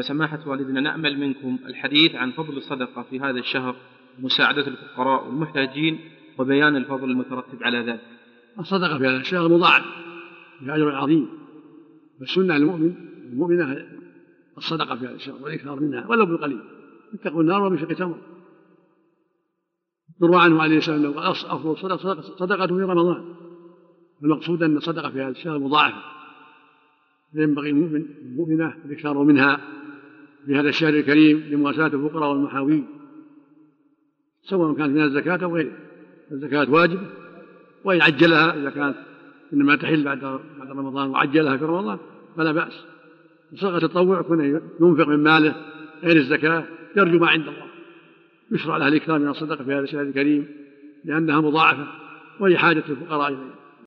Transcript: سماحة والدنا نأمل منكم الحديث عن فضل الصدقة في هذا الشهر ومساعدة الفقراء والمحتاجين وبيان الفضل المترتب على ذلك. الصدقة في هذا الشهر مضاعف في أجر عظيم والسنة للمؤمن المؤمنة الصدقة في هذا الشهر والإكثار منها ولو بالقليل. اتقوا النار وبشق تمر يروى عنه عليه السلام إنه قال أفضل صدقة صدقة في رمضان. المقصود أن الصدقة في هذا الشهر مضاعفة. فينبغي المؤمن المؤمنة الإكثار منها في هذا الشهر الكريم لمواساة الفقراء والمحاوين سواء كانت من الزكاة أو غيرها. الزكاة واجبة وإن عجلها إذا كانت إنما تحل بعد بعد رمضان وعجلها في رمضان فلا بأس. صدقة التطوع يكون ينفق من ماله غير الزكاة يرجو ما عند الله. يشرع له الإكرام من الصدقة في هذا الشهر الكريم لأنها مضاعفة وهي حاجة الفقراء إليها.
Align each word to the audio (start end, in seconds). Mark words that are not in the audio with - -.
سماحة 0.00 0.40
والدنا 0.46 0.80
نأمل 0.80 1.18
منكم 1.18 1.58
الحديث 1.66 2.14
عن 2.14 2.30
فضل 2.30 2.56
الصدقة 2.56 3.02
في 3.02 3.20
هذا 3.20 3.38
الشهر 3.38 3.76
ومساعدة 4.18 4.66
الفقراء 4.66 5.26
والمحتاجين 5.26 5.98
وبيان 6.38 6.76
الفضل 6.76 7.10
المترتب 7.10 7.62
على 7.62 7.78
ذلك. 7.78 8.00
الصدقة 8.58 8.98
في 8.98 9.06
هذا 9.06 9.16
الشهر 9.16 9.48
مضاعف 9.48 9.84
في 10.58 10.74
أجر 10.74 10.94
عظيم 10.94 11.28
والسنة 12.20 12.56
للمؤمن 12.56 12.94
المؤمنة 13.32 13.86
الصدقة 14.58 14.96
في 14.96 15.06
هذا 15.06 15.14
الشهر 15.14 15.42
والإكثار 15.42 15.80
منها 15.80 16.06
ولو 16.06 16.26
بالقليل. 16.26 16.60
اتقوا 17.14 17.42
النار 17.42 17.62
وبشق 17.62 17.92
تمر 17.92 18.18
يروى 20.22 20.40
عنه 20.40 20.62
عليه 20.62 20.78
السلام 20.78 20.98
إنه 20.98 21.12
قال 21.12 21.26
أفضل 21.26 21.76
صدقة 21.76 22.20
صدقة 22.20 22.66
في 22.66 22.72
رمضان. 22.72 23.34
المقصود 24.24 24.62
أن 24.62 24.76
الصدقة 24.76 25.10
في 25.10 25.22
هذا 25.22 25.30
الشهر 25.30 25.58
مضاعفة. 25.58 26.17
فينبغي 27.38 27.70
المؤمن 27.70 28.06
المؤمنة 28.22 28.74
الإكثار 28.84 29.22
منها 29.22 29.60
في 30.46 30.54
هذا 30.54 30.68
الشهر 30.68 30.94
الكريم 30.94 31.38
لمواساة 31.50 31.86
الفقراء 31.86 32.30
والمحاوين 32.30 32.86
سواء 34.42 34.74
كانت 34.74 34.90
من 34.90 35.02
الزكاة 35.02 35.44
أو 35.44 35.56
غيرها. 35.56 35.76
الزكاة 36.32 36.70
واجبة 36.70 37.06
وإن 37.84 38.02
عجلها 38.02 38.54
إذا 38.60 38.70
كانت 38.70 38.96
إنما 39.52 39.76
تحل 39.76 40.04
بعد 40.04 40.20
بعد 40.58 40.70
رمضان 40.70 41.10
وعجلها 41.10 41.56
في 41.56 41.64
رمضان 41.64 41.98
فلا 42.36 42.52
بأس. 42.52 42.84
صدقة 43.54 43.76
التطوع 43.76 44.20
يكون 44.20 44.44
ينفق 44.80 45.08
من 45.08 45.22
ماله 45.22 45.54
غير 46.02 46.16
الزكاة 46.16 46.64
يرجو 46.96 47.18
ما 47.18 47.28
عند 47.28 47.48
الله. 47.48 47.66
يشرع 48.52 48.76
له 48.76 48.88
الإكرام 48.88 49.20
من 49.20 49.28
الصدقة 49.28 49.64
في 49.64 49.72
هذا 49.72 49.80
الشهر 49.80 50.02
الكريم 50.02 50.46
لأنها 51.04 51.40
مضاعفة 51.40 51.86
وهي 52.40 52.58
حاجة 52.58 52.84
الفقراء 52.88 53.28
إليها. 53.28 53.54